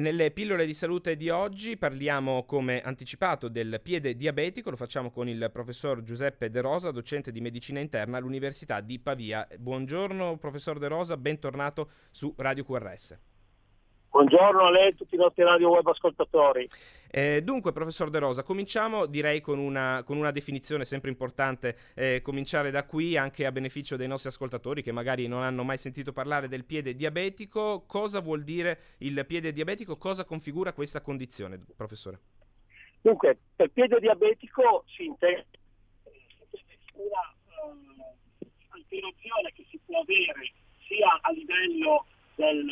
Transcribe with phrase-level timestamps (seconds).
[0.00, 4.70] Nelle pillole di salute di oggi parliamo, come anticipato, del piede diabetico.
[4.70, 9.46] Lo facciamo con il professor Giuseppe De Rosa, docente di medicina interna all'Università di Pavia.
[9.58, 13.29] Buongiorno, professor De Rosa, bentornato su Radio QRS.
[14.10, 16.66] Buongiorno a lei e a tutti i nostri radio web ascoltatori.
[17.08, 22.20] Eh, dunque, professor De Rosa, cominciamo direi con una, con una definizione sempre importante, eh,
[22.20, 26.12] cominciare da qui anche a beneficio dei nostri ascoltatori che magari non hanno mai sentito
[26.12, 27.84] parlare del piede diabetico.
[27.86, 29.96] Cosa vuol dire il piede diabetico?
[29.96, 32.18] Cosa configura questa condizione, professore?
[33.02, 35.46] Dunque, per piede diabetico si intende
[36.94, 37.32] una
[37.64, 38.02] uh,
[38.70, 40.52] alterazione che si può avere
[40.86, 42.66] sia a livello del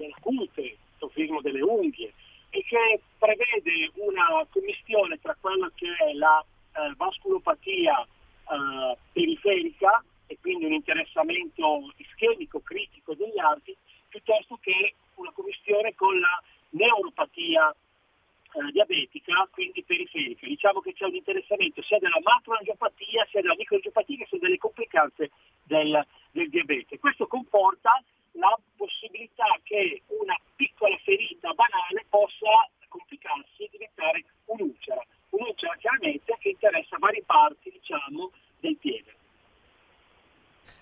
[0.00, 2.12] del cute, sofismo delle unghie,
[2.50, 10.38] e che prevede una commistione tra quella che è la eh, vasculopatia eh, periferica e
[10.40, 13.76] quindi un interessamento ischemico critico degli arti,
[14.08, 20.46] piuttosto che una commistione con la neuropatia eh, diabetica, quindi periferica.
[20.46, 25.30] Diciamo che c'è un interessamento sia della macroangiopatia sia della microangiopatia che sono delle complicanze
[25.62, 26.98] del, del diabete.
[26.98, 28.02] Questo comporta
[28.32, 35.04] la possibilità che una piccola ferita banale possa complicarsi e diventare un'ulcera.
[35.30, 39.14] Un'ulcera chiaramente che interessa varie parti diciamo, del piede.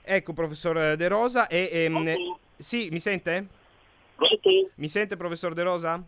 [0.03, 1.49] Ecco, professor De Rosa.
[1.49, 3.47] E, ehm, sì, mi sente?
[4.15, 4.71] Pronto?
[4.77, 6.03] Mi sente, professor De Rosa?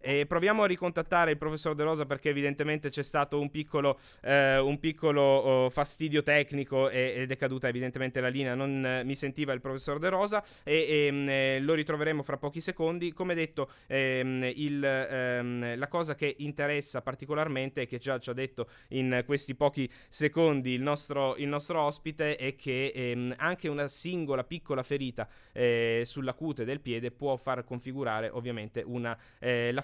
[0.00, 4.58] E proviamo a ricontattare il professor De Rosa perché evidentemente c'è stato un piccolo, eh,
[4.58, 9.14] un piccolo oh, fastidio tecnico e, ed è caduta evidentemente la linea, non eh, mi
[9.14, 13.12] sentiva il professor De Rosa e, e mm, eh, lo ritroveremo fra pochi secondi.
[13.12, 18.34] Come detto, ehm, il, ehm, la cosa che interessa particolarmente e che già ci ha
[18.34, 23.88] detto in questi pochi secondi il nostro, il nostro ospite è che ehm, anche una
[23.88, 29.82] singola piccola ferita eh, sulla cute del piede può far configurare ovviamente una, eh, la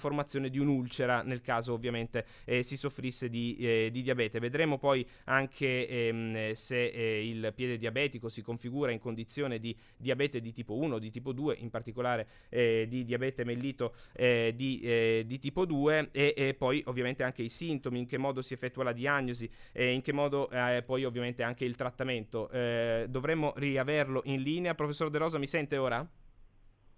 [0.49, 4.39] di un'ulcera nel caso ovviamente eh, si soffrisse di, eh, di, diabete.
[4.39, 10.41] Vedremo poi anche ehm, se eh, il piede diabetico si configura in condizione di diabete
[10.41, 15.25] di tipo 1, di tipo 2, in particolare eh, di diabete mellito eh, di, eh,
[15.27, 18.85] di, tipo 2 e, e, poi ovviamente anche i sintomi, in che modo si effettua
[18.85, 20.49] la diagnosi e in che modo
[20.85, 22.49] poi ovviamente anche il trattamento.
[23.09, 24.75] dovremmo riaverlo in linea.
[24.75, 26.07] Professor De Rosa mi sente ora?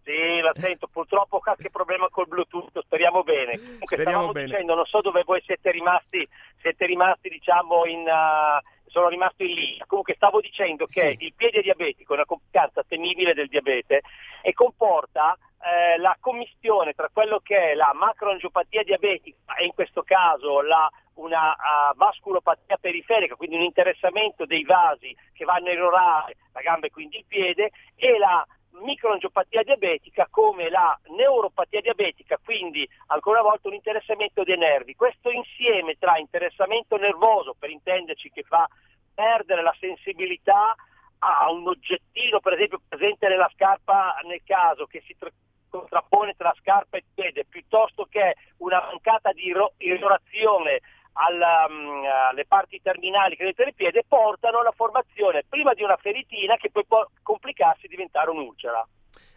[0.09, 3.59] Sì, la sento, purtroppo qualche problema col Bluetooth, speriamo bene.
[3.59, 4.47] Comunque speriamo stavamo bene.
[4.47, 6.27] dicendo, non so dove voi siete rimasti,
[6.63, 8.01] siete rimasti diciamo in...
[8.01, 9.85] Uh, sono rimasto in linea.
[9.87, 11.25] Comunque stavo dicendo che sì.
[11.27, 14.01] il piede diabetico è una complicanza temibile del diabete
[14.41, 20.03] e comporta eh, la commistione tra quello che è la macroangiopatia diabetica e in questo
[20.05, 26.37] caso la, una uh, vasculopatia periferica, quindi un interessamento dei vasi che vanno a erorare
[26.55, 32.89] la gamba e quindi il piede, e la microangiopatia diabetica come la neuropatia diabetica, quindi
[33.07, 34.95] ancora una volta un interessamento dei nervi.
[34.95, 38.67] Questo insieme tra interessamento nervoso, per intenderci, che fa
[39.15, 40.75] perdere la sensibilità
[41.19, 45.31] a un oggettino, per esempio presente nella scarpa nel caso che si tra-
[45.69, 50.81] contrappone tra scarpa e piede, piuttosto che una mancata di iro- irrorazione
[51.13, 56.57] alla, um, alle parti terminali che del piede portano alla formazione prima di una feritina
[56.57, 58.87] che poi può complicarsi e diventare un'ulcera.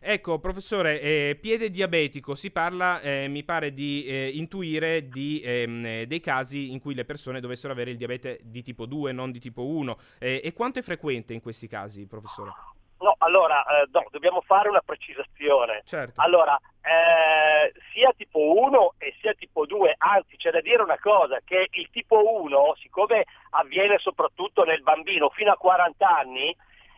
[0.04, 6.04] Ecco, professore, eh, piede diabetico, si parla, eh, mi pare di eh, intuire, di, ehm,
[6.06, 9.40] dei casi in cui le persone dovessero avere il diabete di tipo 2, non di
[9.40, 10.00] tipo 1.
[10.18, 12.52] Eh, e quanto è frequente in questi casi, professore?
[13.02, 15.82] No, allora, eh, no, dobbiamo fare una precisazione.
[15.86, 16.22] Certo.
[16.22, 21.40] Allora, eh, sia tipo 1 e sia tipo 2, anzi c'è da dire una cosa,
[21.44, 26.56] che il tipo 1, siccome avviene soprattutto nel bambino fino a 40 anni,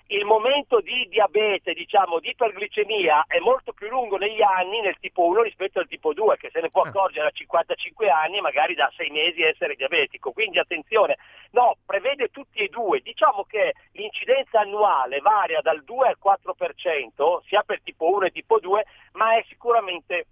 [0.08, 5.26] il momento di diabete, diciamo, di iperglicemia è molto più lungo negli anni nel tipo
[5.26, 6.90] 1 rispetto al tipo 2, che se ne può ah.
[6.90, 10.32] accorgere a 55 anni e magari da 6 mesi essere diabetico.
[10.32, 11.18] Quindi attenzione,
[11.52, 13.00] no, prevede tutti e due.
[13.00, 18.60] Diciamo che l'incidenza annuale varia dal 2 al 4%, sia per tipo 1 e tipo
[18.60, 20.26] 2, ma è sicuramente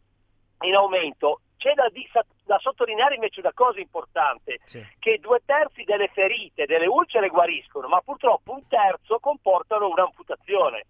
[0.62, 1.42] in aumento.
[1.62, 1.92] C'è da,
[2.44, 4.84] da, sottolineare invece una cosa importante, sì.
[4.98, 10.86] che due terzi delle ferite, delle ulcere guariscono, ma purtroppo un terzo comportano un'amputazione.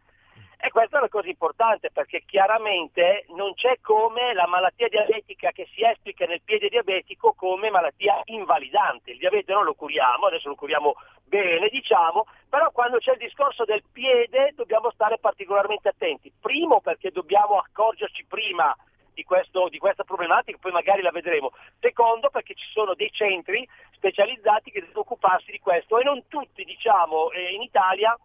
[0.57, 5.67] E questa è una cosa importante perché chiaramente non c'è come la malattia diabetica che
[5.73, 9.11] si esplica nel piede diabetico come malattia invalidante.
[9.11, 10.95] Il diabete non lo curiamo, adesso lo curiamo
[11.25, 16.31] bene, diciamo, però quando c'è il discorso del piede dobbiamo stare particolarmente attenti.
[16.39, 18.73] Primo perché dobbiamo accorgerci prima
[19.13, 21.51] di, questo, di, questa problematica, poi magari la vedremo.
[21.79, 26.63] Secondo perché ci sono dei centri specializzati che devono occuparsi di questo e non tutti
[26.63, 28.17] diciamo, eh, in Italia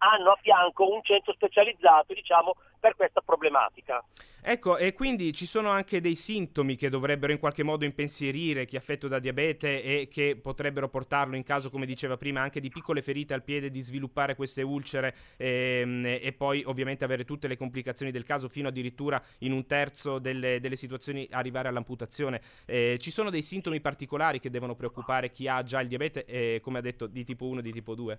[0.00, 4.02] hanno a fianco un centro specializzato diciamo, per questa problematica.
[4.42, 8.76] Ecco, e quindi ci sono anche dei sintomi che dovrebbero in qualche modo impensierire chi
[8.76, 12.70] è affetto da diabete e che potrebbero portarlo in caso, come diceva prima, anche di
[12.70, 17.58] piccole ferite al piede di sviluppare queste ulcere ehm, e poi ovviamente avere tutte le
[17.58, 22.40] complicazioni del caso fino addirittura in un terzo delle, delle situazioni arrivare all'amputazione.
[22.64, 26.60] Eh, ci sono dei sintomi particolari che devono preoccupare chi ha già il diabete, eh,
[26.62, 28.18] come ha detto, di tipo 1 e di tipo 2?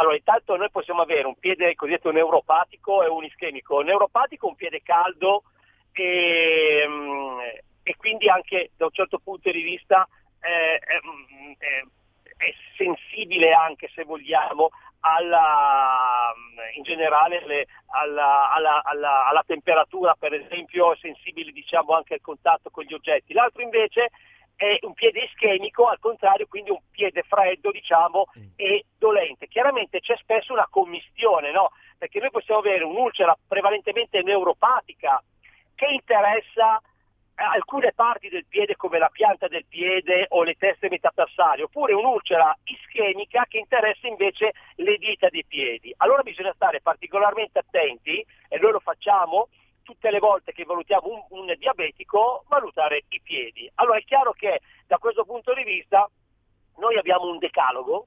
[0.00, 3.82] Allora, intanto noi possiamo avere un piede cosiddetto neuropatico e un ischemico.
[3.82, 5.42] Neuropatico un piede caldo
[5.92, 7.38] e, mm,
[7.82, 10.08] e quindi anche da un certo punto di vista
[10.40, 11.84] eh, è, mm, è,
[12.38, 14.70] è, sensibile anche se vogliamo
[15.00, 22.14] alla, mm, in generale le, alla, alla, alla, temperatura, per esempio, è sensibile diciamo, anche
[22.14, 23.34] al contatto con gli oggetti.
[23.34, 24.08] L'altro invece
[24.60, 28.42] è un piede ischemico, al contrario, quindi un piede freddo, diciamo, mm.
[28.56, 29.48] e dolente.
[29.48, 31.70] Chiaramente c'è spesso una commistione, no?
[31.96, 35.22] Perché noi possiamo avere un'ulcera prevalentemente neuropatica
[35.74, 36.78] che interessa
[37.36, 42.54] alcune parti del piede come la pianta del piede o le teste metatarsarie, oppure un'ulcera
[42.64, 45.90] ischemica che interessa invece le dita dei piedi.
[45.96, 49.48] Allora bisogna stare particolarmente attenti, e noi lo facciamo,
[49.82, 53.70] tutte le volte che valutiamo un, un diabetico, valutare i piedi.
[53.74, 56.08] Allora è chiaro che da questo punto di vista
[56.78, 58.06] noi abbiamo un decalogo,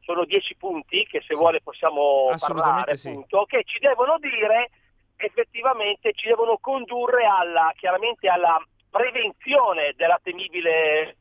[0.00, 3.08] sono dieci punti che se vuole possiamo parlare, sì.
[3.08, 4.70] appunto, che ci devono dire
[5.16, 8.58] effettivamente, ci devono condurre alla, chiaramente alla
[8.90, 11.16] prevenzione della temibile...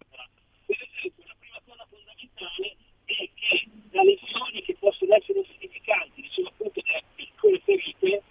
[0.68, 0.76] La
[1.40, 7.60] prima cosa fondamentale è che le lesioni che possono essere significanti, sono appunto delle piccole
[7.60, 8.22] ferite,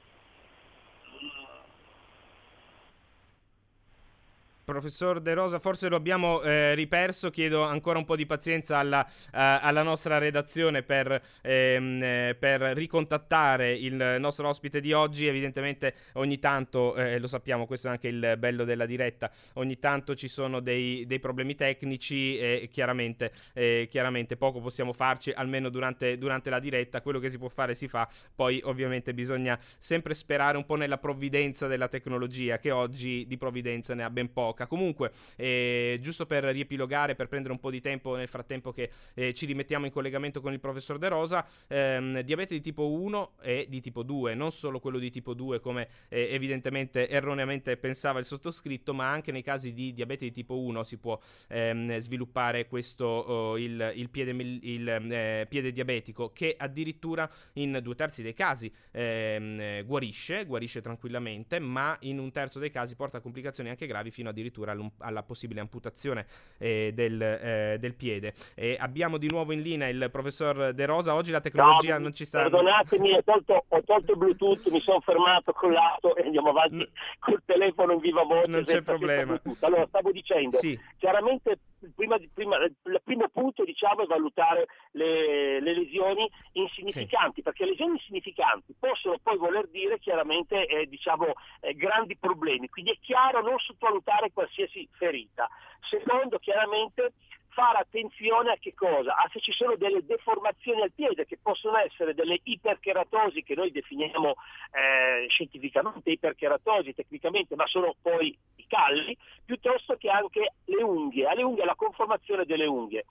[4.67, 9.07] Professor De Rosa, forse lo abbiamo eh, riperso, chiedo ancora un po' di pazienza alla,
[9.09, 15.95] uh, alla nostra redazione per, ehm, eh, per, ricontattare il nostro ospite di oggi, evidentemente
[16.15, 20.27] ogni tanto, eh, lo sappiamo, questo è anche il bello della diretta, ogni tanto ci
[20.27, 26.51] sono dei, dei problemi tecnici e chiaramente, eh, chiaramente, poco possiamo farci, almeno durante, durante
[26.51, 30.67] la diretta, quello che si può fare si fa, poi ovviamente bisogna sempre sperare un
[30.67, 34.67] po' nella provvidenza della tecnologia, che oggi di provvidenza ne ha ben poco gioca.
[34.67, 39.35] Comunque, eh, giusto per riepilogare, per prendere un po' di tempo nel frattempo che eh,
[39.35, 43.67] ci rimettiamo in collegamento con il professor De Rosa, ehm, diabete di tipo 1 e
[43.69, 48.25] di tipo 2, non solo quello di tipo 2 come eh, evidentemente erroneamente pensava il
[48.25, 53.05] sottoscritto, ma anche nei casi di diabete di tipo 1 si può ehm, sviluppare questo
[53.05, 58.73] oh, il, il, piede, il eh, piede, diabetico che addirittura in due terzi dei casi
[58.93, 64.11] ehm, guarisce, guarisce tranquillamente, ma in un terzo dei casi porta a complicazioni anche gravi
[64.11, 66.27] fino addirittura addirittura alla possibile amputazione
[66.59, 68.35] eh, del, eh, del, piede.
[68.55, 71.15] E abbiamo di nuovo in linea il professor De Rosa.
[71.15, 72.43] Oggi la tecnologia no, non ci sta.
[72.43, 76.77] Perdonatemi, ho tolto, ho tolto il Bluetooth, mi sono fermato con l'auto e andiamo avanti
[76.77, 76.87] no,
[77.19, 78.51] col telefono in viva voce.
[78.51, 79.41] Non c'è problema.
[79.61, 80.79] Allora, stavo dicendo, sì.
[80.99, 81.59] chiaramente
[81.95, 87.43] prima, prima, il primo punto diciamo, è valutare le, le lesioni insignificanti, sì.
[87.43, 92.69] perché lesioni insignificanti possono poi voler dire chiaramente eh, diciamo, eh, grandi problemi.
[92.69, 95.49] Quindi è chiaro non sottovalutare qualsiasi ferita.
[95.89, 97.15] Secondo, chiaramente
[97.49, 99.17] fare attenzione a che cosa?
[99.17, 103.71] A se ci sono delle deformazioni al piede che possono essere delle ipercheratosi che noi
[103.71, 104.35] definiamo
[104.73, 111.43] eh, scientificamente ipercheratosi tecnicamente, ma sono poi i calli, piuttosto che anche le unghie, alle
[111.43, 113.07] unghie la conformazione delle unghie.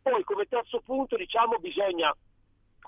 [0.00, 2.16] Poi come terzo punto diciamo bisogna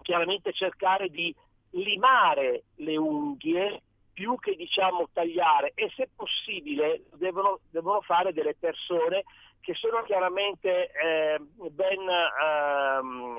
[0.00, 1.34] chiaramente cercare di
[1.72, 3.82] limare le unghie
[4.14, 9.24] più che diciamo tagliare e se possibile devono, devono fare delle persone
[9.60, 11.38] che sono chiaramente eh,
[11.70, 13.36] ben ehm,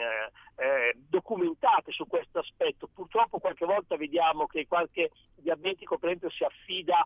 [0.55, 2.89] eh, documentate su questo aspetto.
[2.93, 7.03] Purtroppo qualche volta vediamo che qualche diabetico per esempio si affida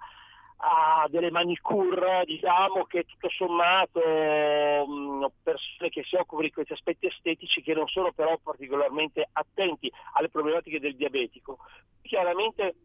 [0.61, 6.73] a delle manicure, diciamo che tutto sommato mh, mm, persone che si occupano di questi
[6.73, 11.59] aspetti estetici che non sono però particolarmente attenti alle problematiche del diabetico.
[12.01, 12.75] Chiaramente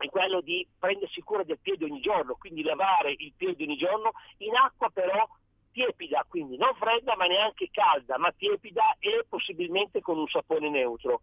[0.00, 4.12] è quello di prendersi cura del piede ogni giorno, quindi lavare il piede ogni giorno
[4.38, 5.28] in acqua però
[5.72, 11.20] tiepida, quindi non fredda ma neanche calda, ma tiepida e possibilmente con un sapone neutro.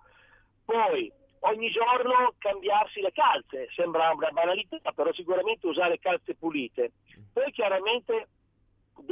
[0.63, 6.91] Poi ogni giorno cambiarsi le calze, sembra una banalità, però sicuramente usare calze pulite.
[7.33, 8.27] Poi chiaramente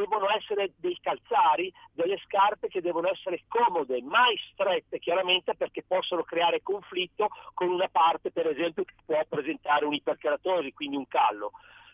[0.07, 6.24] devono essere dei calzari, delle scarpe che devono essere comode, mai strette chiaramente perché possono
[6.24, 11.51] creare conflitto con una parte per esempio che può presentare un'iperkeratosi, quindi un callo.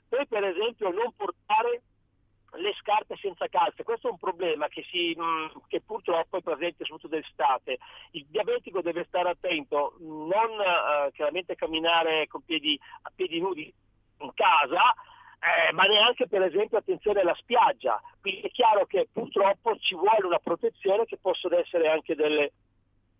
[0.08, 1.84] Poi per esempio non portare
[2.56, 5.15] le scarpe senza calze, questo è un problema che, si,
[5.68, 7.80] che purtroppo è presente soprattutto d'estate.
[8.12, 13.74] Il diabetico deve stare attento, non uh, chiaramente camminare piedi, a piedi nudi
[14.20, 14.94] in casa,
[15.42, 18.00] eh, ma neanche per esempio attenzione alla spiaggia.
[18.20, 22.52] Quindi è chiaro che purtroppo ci vuole una protezione che possono essere anche delle,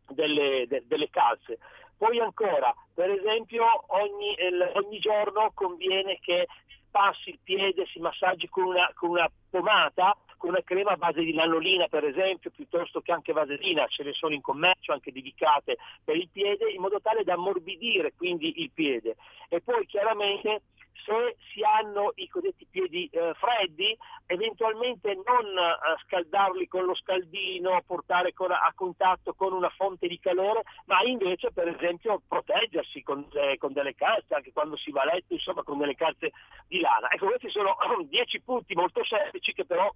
[0.08, 1.58] delle, de, delle calze.
[1.98, 6.48] Poi ancora, per esempio, ogni, eh, ogni giorno conviene che
[6.92, 11.22] passi il piede, si massaggi con una, con una pomata, con una crema a base
[11.22, 15.78] di lanolina per esempio, piuttosto che anche vaselina, ce ne sono in commercio anche dedicate
[16.04, 19.16] per il piede, in modo tale da ammorbidire quindi il piede.
[19.50, 20.64] E poi chiaramente
[21.04, 27.82] se si hanno i cosiddetti piedi eh, freddi, eventualmente non eh, scaldarli con lo scaldino,
[27.86, 33.28] portare con, a contatto con una fonte di calore, ma invece per esempio proteggersi con,
[33.34, 36.32] eh, con, delle calze, anche quando si va a letto, insomma con delle calze
[36.68, 37.10] di lana.
[37.12, 37.76] Ecco, questi sono
[38.08, 39.92] dieci punti molto semplici che però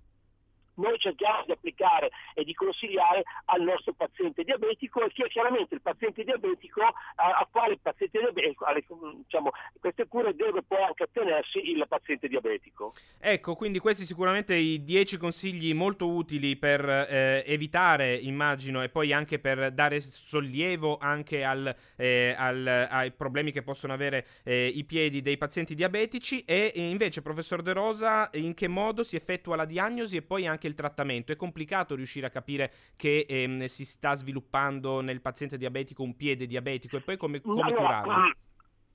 [0.76, 5.82] noi cerchiamo di applicare e di consigliare al nostro paziente diabetico e che chiaramente il
[5.82, 8.84] paziente diabetico a, a quale paziente diabetico, alle,
[9.24, 12.94] diciamo, queste cure deve poi anche attenersi il paziente diabetico.
[13.20, 19.14] Ecco, quindi questi sicuramente i 10 consigli molto utili per eh, evitare, immagino, e poi
[19.14, 24.84] anche per dare sollievo anche al, eh, al, ai problemi che possono avere eh, i
[24.84, 29.66] piedi dei pazienti diabetici e invece, professor De Rosa, in che modo si effettua la
[29.66, 31.32] diagnosi e poi anche anche il trattamento.
[31.32, 36.48] È complicato riuscire a capire che ehm, si sta sviluppando nel paziente diabetico un piede
[36.48, 38.14] diabetico e poi come, come allora, curarlo?
[38.14, 38.32] Mm,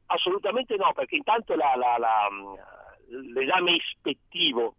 [0.07, 2.29] assolutamente no, perché intanto la, la, la,
[3.33, 4.75] l'esame ispettivo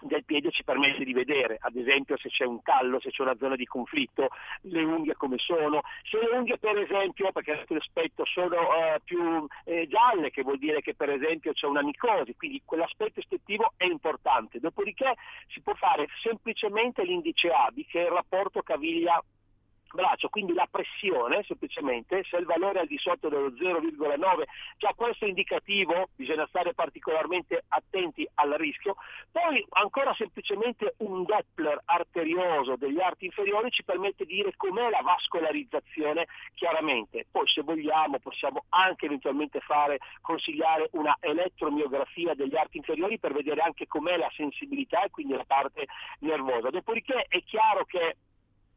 [0.00, 3.36] del piede ci permette di vedere, ad esempio se c'è un callo, se c'è una
[3.36, 4.28] zona di conflitto,
[4.62, 9.86] le unghie come sono, se le unghie per esempio, perché l'aspetto sono uh, più eh,
[9.88, 14.60] gialle, che vuol dire che per esempio c'è una micosi, quindi quell'aspetto ispettivo è importante.
[14.60, 15.14] Dopodiché
[15.48, 19.22] si può fare semplicemente l'indice ABI, che è il rapporto caviglia
[19.92, 24.44] braccio, quindi la pressione semplicemente, se il valore è al di sotto dello 0,9,
[24.76, 28.96] già questo è indicativo, bisogna stare particolarmente attenti al rischio,
[29.30, 35.00] poi ancora semplicemente un Doppler arterioso degli arti inferiori ci permette di dire com'è la
[35.02, 43.18] vascolarizzazione chiaramente, poi se vogliamo possiamo anche eventualmente fare, consigliare una elettromiografia degli arti inferiori
[43.18, 45.86] per vedere anche com'è la sensibilità e quindi la parte
[46.20, 48.16] nervosa, dopodiché è chiaro che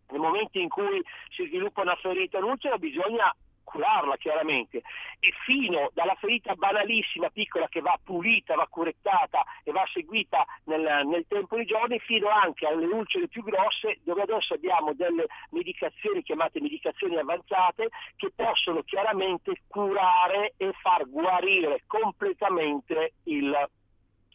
[0.10, 3.34] nel momento in cui si sviluppa una ferita ulcera bisogna
[3.64, 4.84] curarla chiaramente.
[5.20, 11.08] E fino dalla ferita banalissima, piccola che va pulita, va curettata e va seguita nel,
[11.08, 16.22] nel, tempo di giorni, fino anche alle ulcere più grosse dove adesso abbiamo delle medicazioni
[16.22, 23.70] chiamate medicazioni avanzate che possono chiaramente curare e far guarire completamente il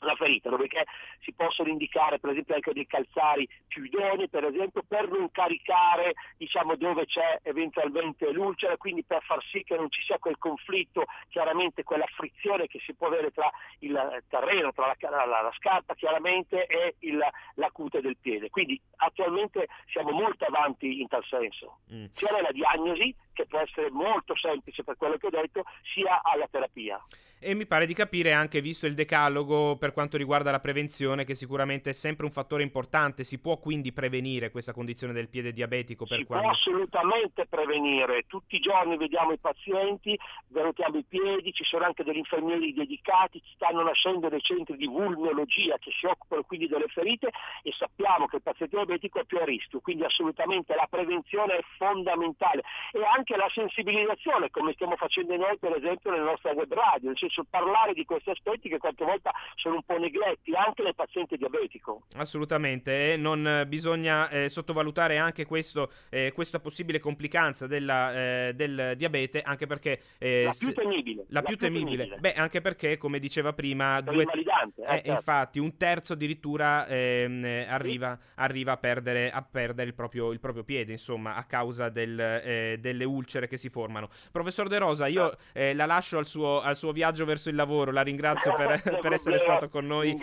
[0.00, 0.84] la ferita, dopodiché
[1.20, 6.14] si possono indicare per esempio anche dei calzari più idonei, per esempio per non caricare
[6.36, 11.04] diciamo, dove c'è eventualmente l'ulcera, quindi per far sì che non ci sia quel conflitto,
[11.28, 13.50] chiaramente quella frizione che si può avere tra
[13.80, 17.18] il terreno, tra la, la, la scarpa chiaramente e il,
[17.54, 18.50] la cute del piede.
[18.50, 22.06] Quindi attualmente siamo molto avanti in tal senso, mm.
[22.12, 25.62] sia nella diagnosi che può essere molto semplice per quello che ho detto,
[25.94, 27.00] sia alla terapia.
[27.40, 31.36] E mi pare di capire anche, visto il decalogo per quanto riguarda la prevenzione, che
[31.36, 36.04] sicuramente è sempre un fattore importante, si può quindi prevenire questa condizione del piede diabetico?
[36.04, 36.46] Per si quando...
[36.46, 40.18] può assolutamente prevenire, tutti i giorni vediamo i pazienti,
[40.48, 45.78] valutiamo i piedi, ci sono anche degli infermieri dedicati, stanno nascendo dei centri di vulnologia
[45.78, 47.30] che si occupano quindi delle ferite
[47.62, 51.62] e sappiamo che il paziente diabetico è più a rischio, quindi assolutamente la prevenzione è
[51.76, 52.62] fondamentale.
[52.90, 57.46] E anche la sensibilizzazione, come stiamo facendo noi per esempio nella nostra web radio, senso
[57.48, 62.02] parlare di questi aspetti che qualche volta sono un po' negletti anche nel paziente diabetico.
[62.16, 68.94] Assolutamente, e non bisogna eh, sottovalutare anche questo, eh, questa possibile complicanza della, eh, del
[68.96, 70.00] diabete, anche perché...
[70.18, 71.24] Eh, la più temibile.
[71.28, 72.04] La, la più, temibile.
[72.04, 72.20] temibile.
[72.20, 75.10] Beh, anche perché, come diceva prima, due, eh, eh, certo.
[75.10, 78.32] infatti un terzo addirittura ehm, arriva, sì.
[78.36, 83.04] arriva, a perdere, a perdere il, proprio, il, proprio, piede, insomma, a causa del, delle
[83.04, 84.08] ulcere che si formano.
[84.32, 85.74] Professor De Rosa, io ah.
[85.74, 87.90] la lascio al suo, al suo viaggio viaggio verso il lavoro.
[87.90, 90.16] La ringrazio per, per essere stato con noi.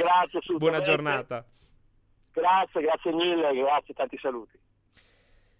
[0.57, 1.45] Buona giornata.
[2.31, 4.59] Grazie, grazie mille, grazie, tanti saluti.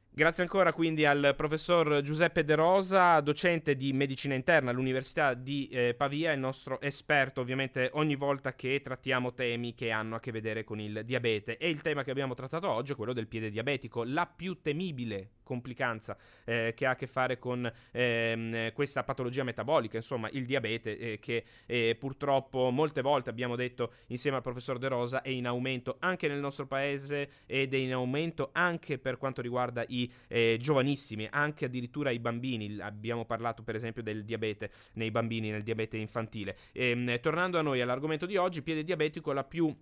[0.10, 5.94] Grazie ancora quindi al professor Giuseppe De Rosa, docente di medicina interna all'Università di eh,
[5.94, 10.64] Pavia, il nostro esperto ovviamente ogni volta che trattiamo temi che hanno a che vedere
[10.64, 11.58] con il diabete.
[11.58, 15.32] E il tema che abbiamo trattato oggi è quello del piede diabetico, la più temibile
[15.46, 20.98] complicanza eh, che ha a che fare con ehm, questa patologia metabolica, insomma il diabete
[20.98, 25.48] eh, che eh, purtroppo molte volte abbiamo detto insieme al professor De Rosa è in
[25.48, 30.58] aumento anche nel nostro paese ed è in aumento anche per quanto riguarda i eh,
[30.60, 32.80] giovanissimi, anche addirittura i bambini.
[32.80, 36.58] Abbiamo parlato per esempio del diabete nei bambini, nel diabete infantile.
[36.72, 39.74] E, ehm, tornando a noi all'argomento di oggi, piede diabetico la più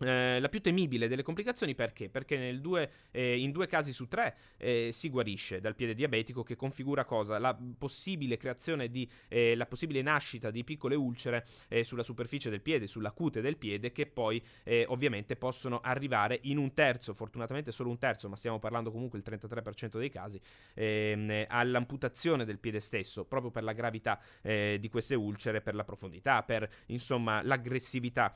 [0.00, 2.08] eh, la più temibile delle complicazioni perché?
[2.08, 6.56] Perché due, eh, in due casi su tre eh, si guarisce dal piede diabetico che
[6.56, 7.38] configura cosa?
[7.38, 12.62] La possibile creazione di, eh, la possibile nascita di piccole ulcere eh, sulla superficie del
[12.62, 14.42] piede, sulla cute del piede che poi
[14.86, 19.24] ovviamente possono arrivare in un terzo, fortunatamente solo un terzo, ma stiamo parlando comunque il
[19.26, 20.40] 33% dei casi,
[20.74, 26.42] ehm, all'amputazione del piede stesso, proprio per la gravità di queste ulcere, per la profondità,
[26.42, 28.32] per insomma l'aggressività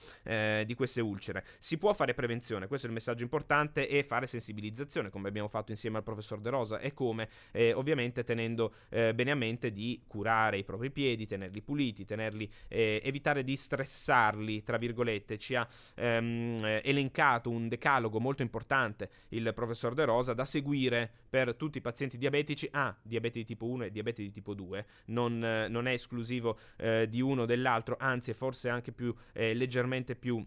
[0.64, 1.44] di queste ulcere.
[1.58, 5.70] Si può fare prevenzione, questo è il messaggio importante, e fare sensibilizzazione, come abbiamo fatto
[5.70, 10.02] insieme al professor De Rosa, e come eh, ovviamente tenendo eh, bene a mente di
[10.06, 15.38] curare i propri piedi, tenerli puliti, tenerli, eh, evitare di stressarli, tra virgolette.
[15.38, 21.54] Ci ha ehm, elencato un decalogo molto importante il professor De Rosa da seguire per
[21.54, 22.68] tutti i pazienti diabetici.
[22.72, 27.08] Ah, diabete di tipo 1 e diabete di tipo 2, non, non è esclusivo eh,
[27.08, 30.44] di uno o dell'altro, anzi è forse anche più eh, leggermente più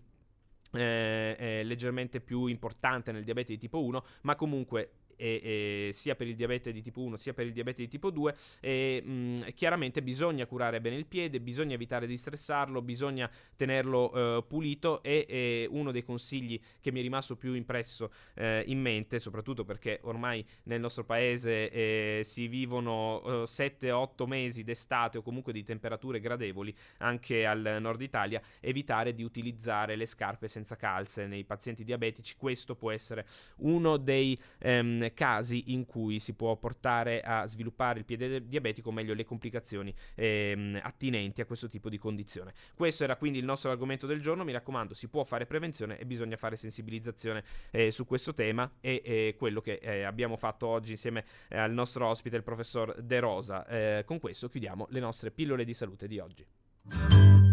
[0.73, 6.27] eh, leggermente più importante nel diabete di tipo 1, ma comunque e, e sia per
[6.27, 10.01] il diabete di tipo 1 sia per il diabete di tipo 2 e mh, chiaramente
[10.01, 15.67] bisogna curare bene il piede, bisogna evitare di stressarlo, bisogna tenerlo eh, pulito e, e,
[15.69, 20.45] uno dei consigli che mi è rimasto più impresso eh, in mente, soprattutto perché ormai
[20.63, 26.75] nel nostro paese eh, si vivono 7-8 eh, mesi d'estate o comunque di temperature gradevoli
[26.99, 32.75] anche al nord Italia, evitare di utilizzare le scarpe senza calze nei pazienti diabetici, questo
[32.75, 33.25] può essere
[33.57, 38.91] uno dei ehm, casi in cui si può portare a sviluppare il piede diabetico, o
[38.91, 42.53] meglio le complicazioni ehm, attinenti a questo tipo di condizione.
[42.75, 46.05] Questo era quindi il nostro argomento del giorno, mi raccomando, si può fare prevenzione e
[46.05, 50.91] bisogna fare sensibilizzazione eh, su questo tema e eh, quello che eh, abbiamo fatto oggi
[50.91, 53.65] insieme eh, al nostro ospite, il professor De Rosa.
[53.67, 57.46] Eh, con questo chiudiamo le nostre pillole di salute di oggi.